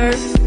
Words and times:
earth 0.00 0.39